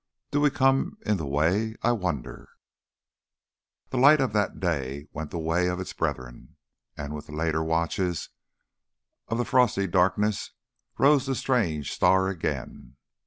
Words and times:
"Do 0.31 0.41
we 0.41 0.49
come 0.49 0.97
in 1.05 1.17
the 1.17 1.27
way? 1.27 1.75
I 1.83 1.91
wonder" 1.91 2.49
The 3.91 3.99
light 3.99 4.19
of 4.19 4.33
that 4.33 4.59
day 4.59 5.05
went 5.13 5.29
the 5.29 5.37
way 5.37 5.67
of 5.67 5.79
its 5.79 5.93
brethren, 5.93 6.55
and 6.97 7.13
with 7.13 7.27
the 7.27 7.35
later 7.35 7.63
watches 7.63 8.29
of 9.27 9.37
the 9.37 9.45
frosty 9.45 9.85
darkness 9.85 10.53
rose 10.97 11.27
the 11.27 11.35
strange 11.35 11.91
star 11.93 12.29
again. 12.29 12.95